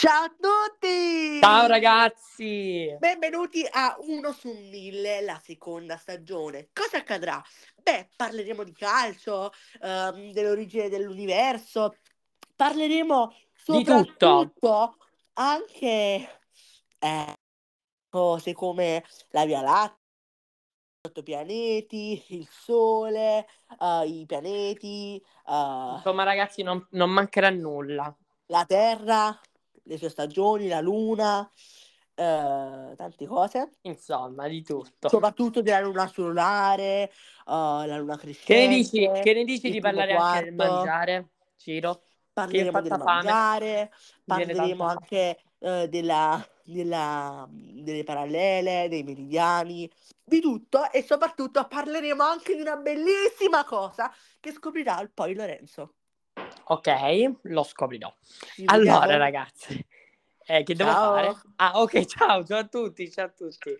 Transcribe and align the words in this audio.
Ciao 0.00 0.24
a 0.24 0.28
tutti! 0.30 1.40
Ciao 1.40 1.66
ragazzi! 1.66 2.96
Benvenuti 2.98 3.68
a 3.70 3.98
Uno 3.98 4.32
su 4.32 4.48
Mille, 4.48 5.20
la 5.20 5.38
seconda 5.44 5.98
stagione. 5.98 6.70
Cosa 6.72 6.96
accadrà? 6.96 7.38
Beh, 7.82 8.08
parleremo 8.16 8.64
di 8.64 8.72
calcio, 8.72 9.52
ehm, 9.82 10.32
dell'origine 10.32 10.88
dell'universo, 10.88 11.96
parleremo 12.56 13.28
Di 13.66 13.84
tutto. 13.84 14.54
soprattutto 14.54 14.96
anche 15.34 16.40
eh, 16.98 17.34
cose 18.08 18.54
come 18.54 19.04
la 19.32 19.44
Via 19.44 19.60
Lattea, 19.60 19.98
i 21.02 21.08
otto 21.08 21.22
pianeti, 21.22 22.24
il 22.28 22.48
Sole, 22.50 23.46
eh, 23.78 24.06
i 24.06 24.24
pianeti, 24.24 25.22
eh, 25.46 25.92
Insomma 25.92 26.22
ragazzi 26.22 26.62
non, 26.62 26.86
non 26.92 27.10
mancherà 27.10 27.50
nulla. 27.50 28.16
la 28.46 28.64
Terra, 28.64 29.38
le 29.84 29.96
sue 29.98 30.08
stagioni, 30.08 30.68
la 30.68 30.80
Luna, 30.80 31.50
eh, 32.14 32.94
tante 32.96 33.26
cose. 33.26 33.70
Insomma, 33.82 34.46
di 34.48 34.62
tutto. 34.62 35.08
Soprattutto 35.08 35.62
della 35.62 35.80
luna 35.80 36.06
solare, 36.06 37.10
eh, 37.10 37.10
la 37.46 37.96
luna 37.98 38.16
Che 38.16 38.26
ne 38.26 38.34
crescente. 38.34 38.68
dici, 38.68 39.10
che 39.22 39.32
ne 39.34 39.44
dici 39.44 39.70
di 39.70 39.80
parlare 39.80 40.12
anche 40.14 40.44
del 40.44 40.54
quarto. 40.54 40.74
mangiare, 40.74 41.28
Ciro? 41.56 42.02
Parleremo 42.32 42.80
del 42.80 42.98
mangiare, 42.98 43.92
parleremo 44.24 44.84
anche 44.84 45.38
eh, 45.58 45.88
della, 45.88 46.48
della- 46.62 47.46
delle 47.50 48.04
parallele, 48.04 48.88
dei 48.88 49.02
meridiani, 49.02 49.90
di 50.24 50.40
tutto 50.40 50.90
e 50.90 51.02
soprattutto 51.02 51.66
parleremo 51.66 52.22
anche 52.22 52.54
di 52.54 52.60
una 52.60 52.76
bellissima 52.76 53.64
cosa 53.64 54.12
che 54.38 54.52
scoprirà 54.52 55.10
poi 55.12 55.34
Lorenzo. 55.34 55.94
Ok, 56.70 57.32
lo 57.42 57.64
scoprirò. 57.64 58.14
Allora 58.66 59.16
ragazzi, 59.16 59.84
eh, 60.46 60.62
che 60.62 60.76
devo 60.76 60.92
Ciao. 60.92 61.12
fare? 61.14 61.34
Ah 61.56 61.80
ok, 61.80 62.04
ciao, 62.06 62.44
ciao 62.44 62.58
a 62.58 62.64
tutti, 62.68 63.10
ciao 63.10 63.26
a 63.26 63.30
tutti. 63.30 63.76